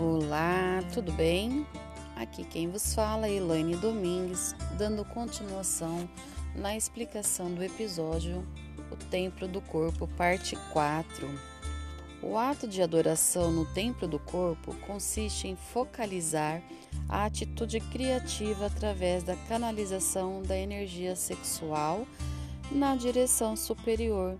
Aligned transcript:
Olá, 0.00 0.80
tudo 0.94 1.10
bem? 1.10 1.66
Aqui 2.14 2.44
quem 2.44 2.70
vos 2.70 2.94
fala 2.94 3.26
é 3.26 3.32
Elaine 3.32 3.74
Domingues, 3.74 4.54
dando 4.78 5.04
continuação 5.04 6.08
na 6.54 6.76
explicação 6.76 7.52
do 7.52 7.64
episódio 7.64 8.46
O 8.92 8.96
Templo 8.96 9.48
do 9.48 9.60
Corpo, 9.60 10.06
parte 10.16 10.54
4. 10.72 11.28
O 12.22 12.38
ato 12.38 12.68
de 12.68 12.80
adoração 12.80 13.50
no 13.50 13.66
templo 13.74 14.06
do 14.06 14.20
corpo 14.20 14.72
consiste 14.86 15.48
em 15.48 15.56
focalizar 15.56 16.62
a 17.08 17.24
atitude 17.24 17.80
criativa 17.80 18.66
através 18.66 19.24
da 19.24 19.34
canalização 19.48 20.42
da 20.42 20.56
energia 20.56 21.16
sexual 21.16 22.06
na 22.70 22.94
direção 22.94 23.56
superior 23.56 24.38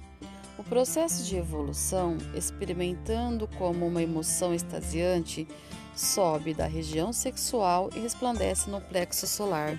o 0.58 0.64
processo 0.64 1.24
de 1.24 1.36
evolução, 1.36 2.18
experimentando 2.34 3.48
como 3.56 3.86
uma 3.86 4.02
emoção 4.02 4.52
extasiante, 4.52 5.46
sobe 5.94 6.52
da 6.52 6.66
região 6.66 7.12
sexual 7.12 7.88
e 7.94 8.00
resplandece 8.00 8.68
no 8.68 8.80
plexo 8.80 9.26
solar. 9.26 9.78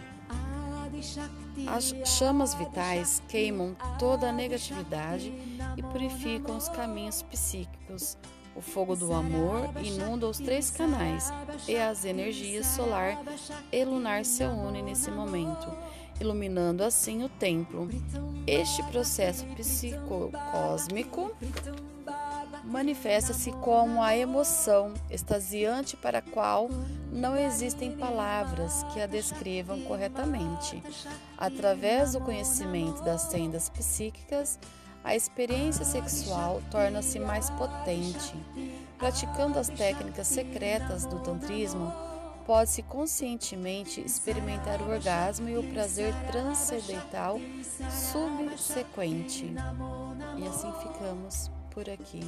As 1.68 1.94
chamas 2.06 2.54
vitais 2.54 3.22
queimam 3.28 3.76
toda 4.00 4.30
a 4.30 4.32
negatividade 4.32 5.34
e 5.78 5.84
purificam 5.84 6.58
os 6.58 6.70
caminhos 6.70 7.22
psíquicos. 7.24 8.18
O 8.60 8.62
fogo 8.62 8.94
do 8.94 9.14
amor 9.14 9.70
inunda 9.82 10.28
os 10.28 10.38
três 10.38 10.70
canais 10.70 11.32
e 11.66 11.78
as 11.78 12.04
energias 12.04 12.66
solar 12.66 13.18
e 13.72 13.86
lunar 13.86 14.26
se 14.26 14.44
unem 14.44 14.84
nesse 14.84 15.10
momento 15.10 15.72
iluminando 16.20 16.84
assim 16.84 17.24
o 17.24 17.30
templo. 17.30 17.88
Este 18.46 18.84
processo 18.84 19.46
psicocósmico 19.56 21.32
manifesta-se 22.66 23.54
como 23.54 24.04
a 24.04 24.18
emoção 24.18 24.94
extasiante 25.10 25.96
para 25.96 26.18
a 26.20 26.22
qual 26.22 26.70
não 27.14 27.38
existem 27.38 27.96
palavras 27.96 28.84
que 28.92 29.00
a 29.00 29.08
descrevam 29.08 29.80
corretamente. 29.84 30.84
Através 31.38 32.12
do 32.12 32.20
conhecimento 32.20 33.02
das 33.04 33.22
sendas 33.22 33.70
psíquicas, 33.70 34.60
a 35.04 35.16
experiência 35.16 35.86
sexual 35.86 36.62
torna-se 36.70 37.20
mais 37.20 37.50
potente. 37.52 38.34
Praticando 38.98 39.58
as 39.58 39.70
técnicas 39.70 40.28
secretas 40.28 41.06
do 41.06 41.20
tantrismo, 41.20 41.92
pode-se 42.46 42.84
conscientemente 42.84 44.02
experimentar 44.02 44.82
o 44.82 44.90
orgasmo 44.90 45.48
e 45.48 45.58
o 45.58 45.64
prazer 45.72 46.14
transcendental 46.32 47.40
subsequente. 47.90 49.54
E 50.38 50.48
assim 50.48 50.72
ficamos 50.82 51.50
por 51.72 51.90
aqui. 51.90 52.22